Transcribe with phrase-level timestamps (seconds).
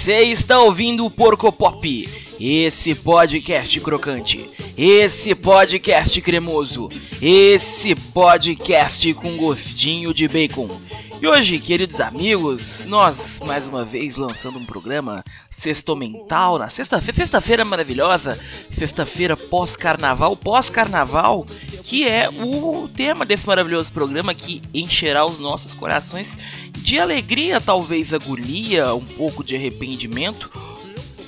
[0.00, 2.08] Você está ouvindo o Porco Pop,
[2.40, 6.88] esse podcast crocante, esse podcast cremoso,
[7.20, 10.70] esse podcast com gostinho de bacon.
[11.22, 17.14] E hoje, queridos amigos, nós mais uma vez lançando um programa sexto mental na sexta-feira,
[17.14, 21.44] sexta-feira maravilhosa, sexta-feira pós-carnaval, pós-carnaval,
[21.84, 26.38] que é o tema desse maravilhoso programa que encherá os nossos corações
[26.72, 30.50] de alegria, talvez agonia, um pouco de arrependimento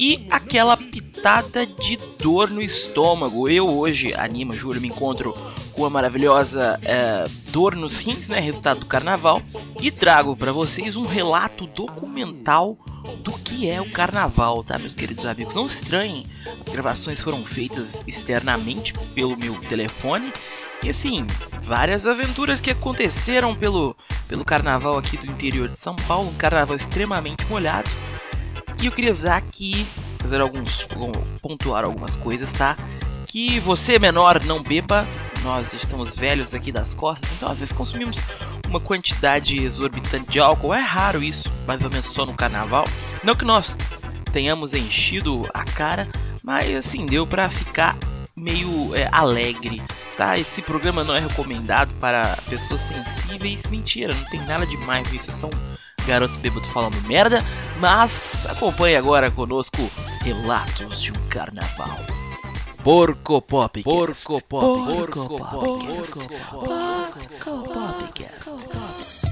[0.00, 3.50] e aquela pitada de dor no estômago.
[3.50, 5.36] Eu hoje, anima, juro, me encontro
[5.72, 9.42] com a maravilhosa é, dor nos rins, né, resultado do carnaval,
[9.78, 12.78] e trago para vocês um relato documental
[13.22, 15.54] do que é o carnaval, tá, meus queridos amigos?
[15.54, 16.26] Não estranhem,
[16.66, 20.32] as gravações foram feitas externamente pelo meu telefone
[20.82, 21.26] e assim,
[21.62, 23.94] várias aventuras que aconteceram pelo,
[24.26, 27.90] pelo carnaval aqui do interior de São Paulo, um carnaval extremamente molhado.
[28.80, 29.86] E eu queria avisar aqui,
[30.18, 30.86] fazer alguns.
[31.42, 32.76] pontuar algumas coisas, tá?
[33.26, 35.06] Que você menor não beba,
[35.42, 38.16] nós estamos velhos aqui das costas, então às vezes consumimos
[38.66, 40.74] uma quantidade exorbitante de álcool.
[40.74, 42.84] É raro isso, mais ou menos só no carnaval.
[43.22, 43.76] Não que nós
[44.32, 46.08] tenhamos enchido a cara,
[46.42, 47.96] mas assim, deu pra ficar
[48.34, 49.82] meio é, alegre
[50.20, 50.38] tá?
[50.38, 53.62] Esse programa não é recomendado para pessoas sensíveis.
[53.70, 55.30] Mentira, não tem nada demais isso.
[55.30, 55.69] É só um
[56.06, 57.44] garoto bêbado falando merda.
[57.78, 59.90] Mas acompanhe agora conosco
[60.22, 61.98] relatos de um carnaval.
[62.82, 63.82] Porco Pop.
[63.82, 64.66] Porco Pop.
[64.66, 65.48] Porco Pop.
[65.48, 66.40] Porco Pop.
[66.50, 69.29] Porco Pop.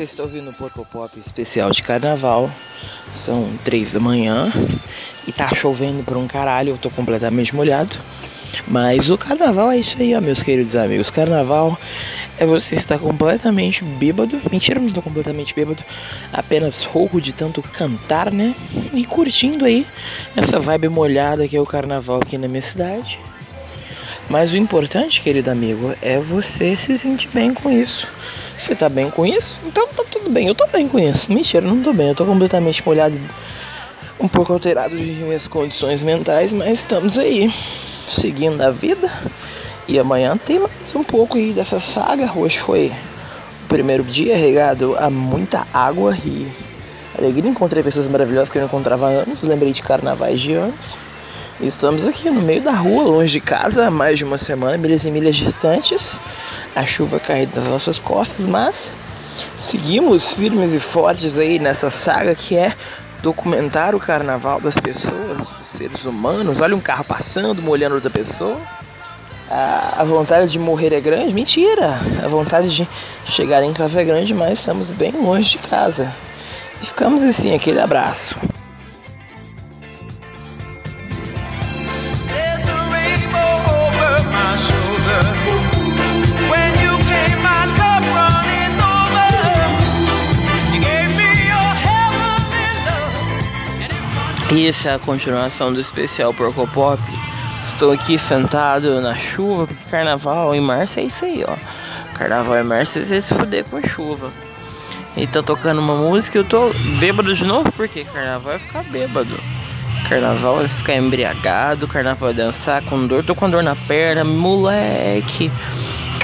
[0.00, 2.50] Você está ouvindo o Porco Pop especial de carnaval.
[3.12, 4.50] São três da manhã
[5.28, 7.94] e tá chovendo por um caralho, eu tô completamente molhado.
[8.66, 11.10] Mas o carnaval é isso aí, ó, meus queridos amigos.
[11.10, 11.78] Carnaval
[12.38, 14.40] é você estar completamente bêbado.
[14.50, 15.84] Mentira, não estou completamente bêbado.
[16.32, 18.54] Apenas rouco de tanto cantar, né?
[18.94, 19.86] E curtindo aí
[20.34, 23.18] essa vibe molhada que é o carnaval aqui na minha cidade.
[24.30, 28.08] Mas o importante, querido amigo, é você se sentir bem com isso.
[28.64, 29.58] Você tá bem com isso?
[29.64, 31.32] Então tá tudo bem, eu tô bem com isso.
[31.32, 33.16] Mentira, não tô bem, eu tô completamente molhado,
[34.18, 37.52] um pouco alterado de minhas condições mentais, mas estamos aí,
[38.06, 39.10] seguindo a vida.
[39.88, 42.30] E amanhã tem mais um pouco aí dessa saga.
[42.36, 42.92] Hoje foi
[43.64, 46.46] o primeiro dia regado a muita água e
[47.18, 47.50] alegria.
[47.50, 49.42] Encontrei pessoas maravilhosas que eu não encontrava há anos.
[49.42, 50.96] Lembrei de carnavais de anos.
[51.60, 55.04] Estamos aqui no meio da rua, longe de casa, há mais de uma semana, milhas
[55.04, 56.18] e milhas distantes.
[56.74, 58.90] A chuva cai das nossas costas, mas
[59.58, 62.74] seguimos firmes e fortes aí nessa saga que é
[63.22, 66.60] documentar o carnaval das pessoas, dos seres humanos.
[66.60, 68.58] Olha um carro passando, molhando outra pessoa.
[69.50, 71.34] A, vontade de morrer é grande?
[71.34, 72.00] Mentira!
[72.24, 72.88] A vontade de
[73.26, 76.14] chegar em casa é grande, mas estamos bem longe de casa.
[76.80, 78.36] E ficamos assim, aquele abraço.
[94.52, 97.00] Essa é a continuação do especial Porco Pop.
[97.68, 101.54] Estou aqui sentado na chuva, porque carnaval em março é isso aí, ó.
[102.18, 104.32] Carnaval em março é se fuder com chuva.
[105.16, 109.38] E tá tocando uma música eu tô bêbado de novo, porque carnaval é ficar bêbado.
[110.08, 113.22] Carnaval é ficar embriagado, carnaval é dançar com dor.
[113.22, 115.48] Tô com dor na perna, moleque.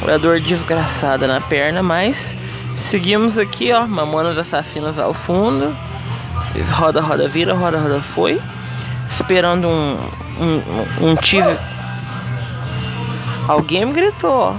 [0.02, 2.34] A dor desgraçada na perna, mas
[2.76, 3.86] seguimos aqui, ó.
[3.86, 5.85] Mamando assassinas ao fundo
[6.62, 8.40] roda, roda, vira, roda, roda, foi.
[9.14, 9.98] Esperando um,
[10.40, 11.58] um, um cheese.
[13.48, 14.56] Alguém me gritou.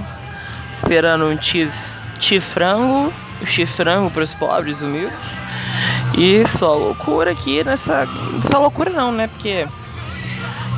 [0.72, 1.76] Esperando um cheese,
[2.20, 3.12] cheese frango,
[3.46, 5.18] cheese frango para os pobres humildes.
[6.16, 8.06] E só loucura aqui nessa.
[8.50, 9.28] Só loucura não, né?
[9.28, 9.66] Porque.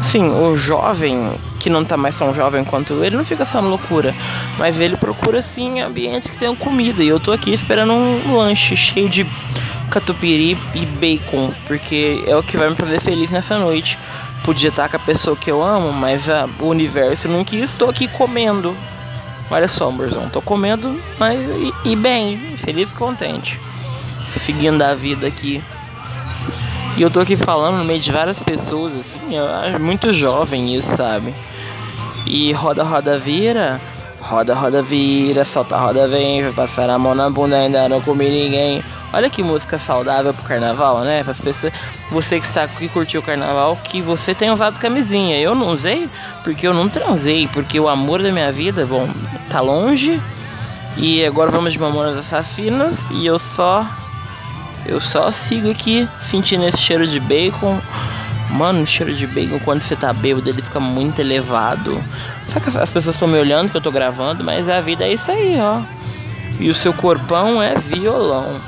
[0.00, 4.14] Assim, o jovem que não tá mais tão jovem quanto ele não fica só loucura.
[4.58, 7.04] Mas ele procura sim ambientes que tenham comida.
[7.04, 9.24] E eu tô aqui esperando um lanche cheio de
[9.90, 13.98] catupiry e bacon, porque é o que vai me fazer feliz nessa noite.
[14.42, 17.70] Podia estar com a pessoa que eu amo, mas a, o universo não quis.
[17.70, 18.74] Estou aqui comendo.
[19.50, 23.60] Olha só, amorzão, tô comendo, mas e, e bem, feliz e contente.
[24.40, 25.62] seguindo a vida aqui.
[26.96, 30.96] E eu tô aqui falando no meio de várias pessoas, assim, eu muito jovem isso,
[30.96, 31.34] sabe?
[32.26, 33.80] E roda, roda, vira,
[34.20, 38.28] roda, roda, vira, solta, roda, vem, vai passar a mão na bunda, ainda não comi
[38.28, 38.82] ninguém.
[39.12, 41.24] Olha que música saudável pro carnaval, né?
[41.24, 41.72] Para as pessoas,
[42.10, 45.38] você que está aqui curtiu o carnaval, que você tenha usado camisinha.
[45.40, 46.08] Eu não usei
[46.44, 49.08] porque eu não transei, porque o amor da minha vida, bom,
[49.48, 50.20] tá longe.
[50.96, 53.84] E agora vamos de Mamonas Assassinas e eu só
[54.86, 57.80] eu só sigo aqui sentindo esse cheiro de bacon.
[58.50, 62.00] Mano, o cheiro de bacon quando você tá bêbado ele fica muito elevado.
[62.52, 65.12] Só que as pessoas estão me olhando que eu tô gravando, mas a vida é
[65.12, 65.80] isso aí, ó.
[66.58, 68.60] E o seu corpão é violão.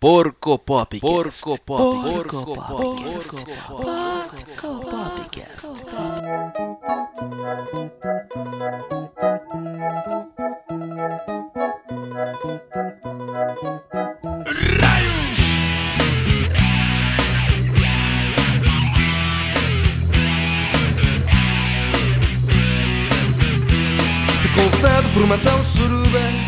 [0.00, 1.00] Porco Pop.
[1.00, 2.02] Porco Pop.
[2.04, 2.68] Porco Pop.
[3.66, 5.66] Porco Popcast.
[24.42, 26.47] Ficou vetado por matar o suruba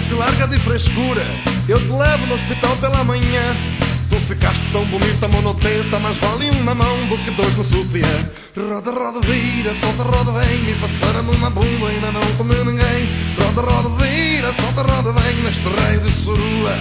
[0.00, 1.22] Se larga de frescura
[1.68, 3.56] Eu te levo no hospital pela manhã.
[4.08, 8.06] Tu ficaste tão bonita, monoteta Mas vale um na mão do que dois no sutiã.
[8.56, 12.64] Roda, roda, vira, solta, roda, vem Me passaram a mão na bunda, ainda não comeu
[12.64, 13.08] ninguém.
[13.40, 16.74] Roda, roda, vira, solta, roda, vem Neste rei de surua.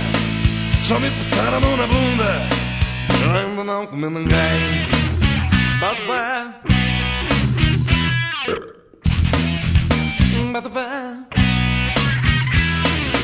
[0.84, 2.66] Já me passaram na bunda
[3.34, 4.88] ainda não comi ninguém.
[5.80, 6.52] Bate pé.
[10.52, 11.35] Bate pé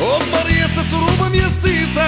[0.04, 2.02] Oh Maria, essa suruba me excita.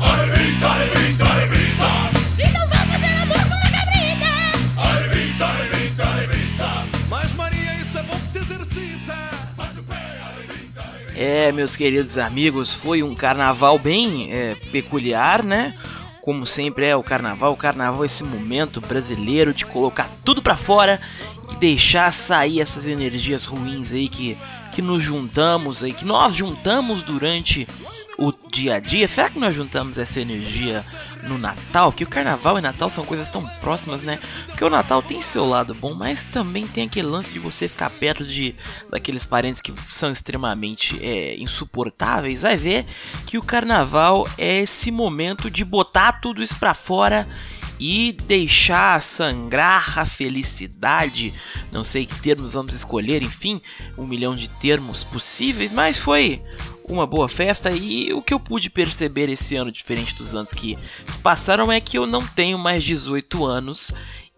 [0.00, 1.90] Arrebita, arrebita, arrebita
[2.38, 4.80] Então vamos fazer amor com uma cabrita.
[4.80, 9.14] Arrebita, arrebita, arrebita Mas Maria, isso é bom que te exercita.
[9.56, 15.42] Bate o pé, arrebita, arrebita É, meus queridos amigos, foi um carnaval bem é, peculiar,
[15.42, 15.74] né?
[16.22, 20.56] Como sempre é o carnaval, o carnaval é esse momento brasileiro de colocar tudo pra
[20.56, 21.00] fora
[21.50, 24.38] e deixar sair essas energias ruins aí que,
[24.80, 27.68] que nos juntamos aí, que nós juntamos durante
[28.16, 29.06] o dia a dia.
[29.06, 30.82] Será que nós juntamos essa energia
[31.24, 31.92] no Natal?
[31.92, 34.18] Que o carnaval e Natal são coisas tão próximas, né?
[34.46, 37.90] Porque o Natal tem seu lado bom, mas também tem aquele lance de você ficar
[37.90, 38.54] perto de
[38.88, 42.40] daqueles parentes que são extremamente é, insuportáveis.
[42.40, 42.86] Vai ver
[43.26, 47.28] que o carnaval é esse momento de botar tudo isso pra fora
[47.80, 51.32] e deixar sangrar a felicidade.
[51.72, 53.60] Não sei que termos vamos escolher, enfim,
[53.96, 56.42] um milhão de termos possíveis, mas foi
[56.86, 60.76] uma boa festa e o que eu pude perceber esse ano, diferente dos anos que
[61.22, 63.90] passaram, é que eu não tenho mais 18 anos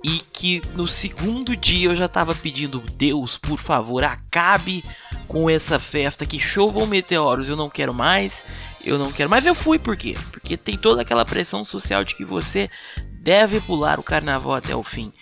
[0.05, 4.85] e que no segundo dia eu já tava pedindo, Deus, por favor, acabe
[5.29, 8.45] com essa festa, que chovam meteoros, eu não quero mais,
[8.85, 9.31] eu não quero.
[9.31, 10.17] Mas eu fui por quê?
[10.31, 12.69] Porque tem toda aquela pressão social de que você
[13.13, 15.13] deve pular o carnaval até o fim.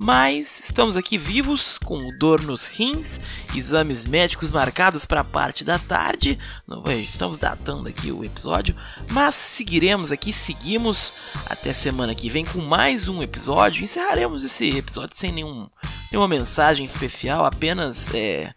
[0.00, 3.18] Mas estamos aqui vivos, com dor nos rins,
[3.52, 6.38] exames médicos marcados para a parte da tarde.
[6.68, 8.76] Não, vai, estamos datando aqui o episódio,
[9.10, 11.12] mas seguiremos aqui, seguimos
[11.46, 13.82] até semana que vem com mais um episódio.
[13.82, 15.68] Encerraremos esse episódio sem nenhum,
[16.12, 18.54] nenhuma mensagem especial, apenas é,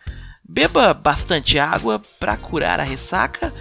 [0.51, 3.53] beba bastante água para curar a ressaca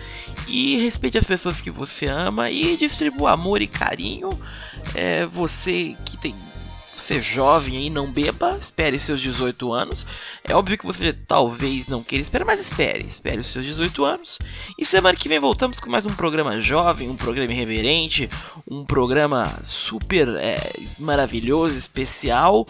[0.49, 4.31] e respeite as pessoas que você ama e distribua amor e carinho.
[4.93, 6.35] É, você que tem
[7.11, 10.07] ser jovem aí, não beba, espere seus 18 anos.
[10.45, 14.39] É óbvio que você talvez não queira esperar, mas espere, espere os seus 18 anos.
[14.79, 18.31] E semana que vem voltamos com mais um programa jovem, um programa irreverente,
[18.71, 20.59] um programa super é,
[21.01, 22.65] maravilhoso, especial.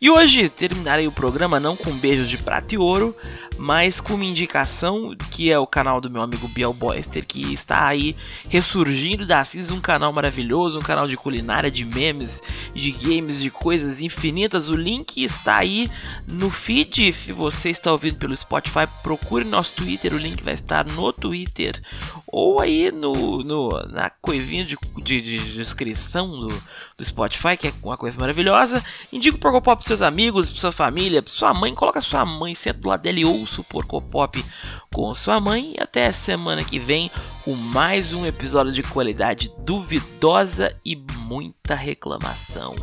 [0.00, 3.16] E hoje terminarei o programa não com beijos de prata e ouro,
[3.58, 7.88] mas com uma indicação que é o canal do meu amigo Biel Boyster, que está
[7.88, 8.14] aí
[8.48, 12.40] ressurgindo da cinza, um canal maravilhoso, um canal de culinária, de memes,
[12.72, 14.68] de games, de coisas infinitas.
[14.68, 15.90] O link está aí
[16.28, 17.12] no feed.
[17.12, 21.82] Se você está ouvindo pelo Spotify, procure nosso Twitter, o link vai estar no Twitter
[22.28, 26.62] ou aí no, no na coisinha de, de, de descrição do,
[26.96, 28.84] do Spotify, que é uma coisa maravilhosa.
[29.12, 32.78] Indica o Pop seus amigos, pra sua família, pra sua mãe, coloca sua mãe, senta
[32.78, 34.44] do lado dela e ouça o Porco Pop
[34.92, 35.72] com sua mãe.
[35.78, 37.10] E até semana que vem
[37.42, 40.94] com mais um episódio de qualidade duvidosa e
[41.26, 42.76] muita reclamação.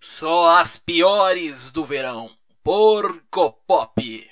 [0.00, 2.30] Só as piores do verão.
[2.62, 4.30] Porco Pop.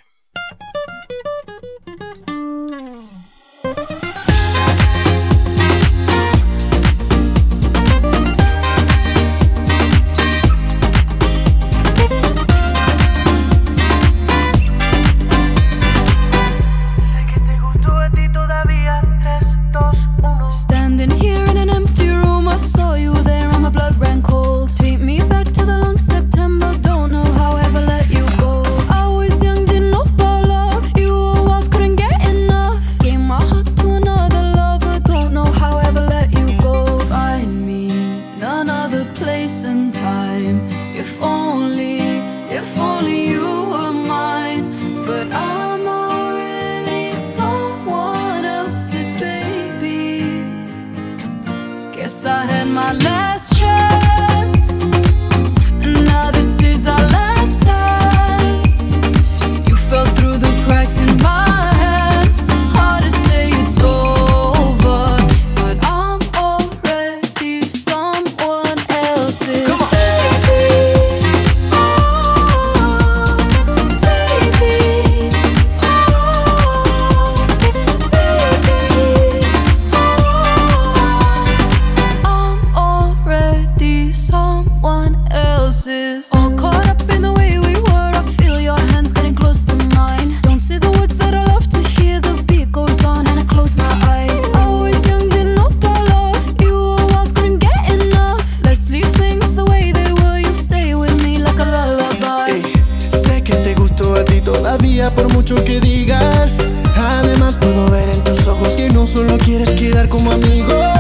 [105.15, 106.59] Por mucho que digas.
[106.97, 110.98] Además puedo ver en tus ojos que no solo quieres quedar como amigos.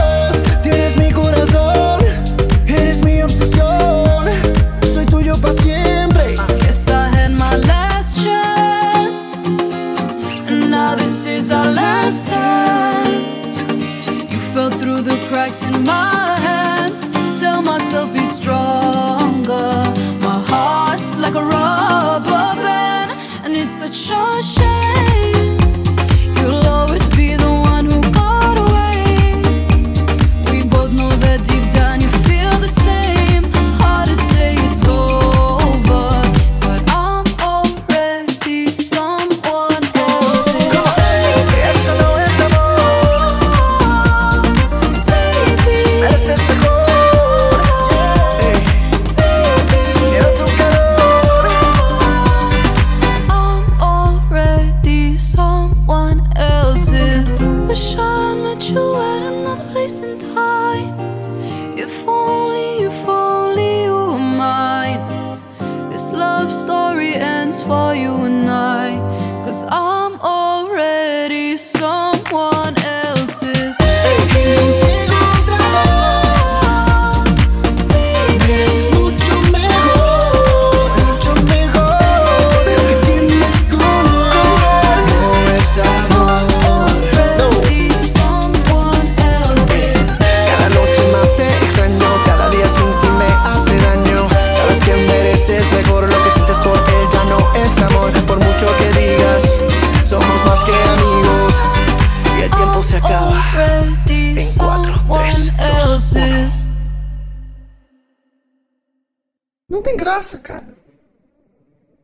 [109.69, 110.77] Não tem graça, cara.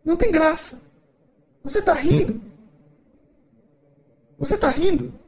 [0.04, 0.80] Não tem graça.
[1.62, 2.40] Você tá rindo?
[4.38, 5.18] Você tá rindo?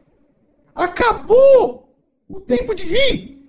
[0.74, 1.88] Acabou
[2.28, 3.42] o tempo de rir.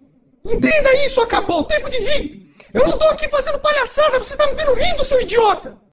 [0.45, 2.55] Entenda isso, acabou o tempo de rir.
[2.73, 5.77] Eu não tô aqui fazendo palhaçada, você tá me vendo rindo, seu idiota.